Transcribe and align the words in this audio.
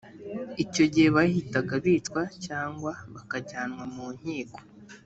icyo 0.63 0.83
gihe 0.93 1.07
bahitaga 1.15 1.73
bicwa 1.83 2.21
cyangwa 2.45 2.91
bakajyanwa 3.13 3.83
mu 3.93 4.07
nkiko 4.17 4.59